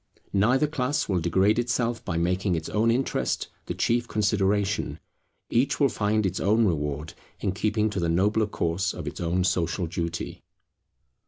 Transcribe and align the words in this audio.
Neither 0.33 0.65
class 0.65 1.07
will 1.07 1.19
degrade 1.19 1.59
itself 1.59 2.03
by 2.03 2.17
making 2.17 2.55
its 2.55 2.69
own 2.69 2.89
interest 2.89 3.49
the 3.67 3.75
chief 3.75 4.07
consideration: 4.07 4.97
each 5.51 5.79
will 5.79 5.89
find 5.89 6.25
its 6.25 6.39
own 6.39 6.65
reward 6.65 7.13
in 7.39 7.51
keeping 7.51 7.87
to 7.91 7.99
the 7.99 8.09
nobler 8.09 8.47
course 8.47 8.95
of 8.95 9.05
its 9.05 9.21
own 9.21 9.43
social 9.43 9.85
duty. 9.85 10.41